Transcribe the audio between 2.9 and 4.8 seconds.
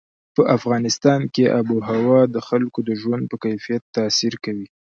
ژوند په کیفیت تاثیر کوي.